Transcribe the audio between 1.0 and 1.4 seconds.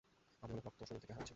থেকে হারাচ্ছি।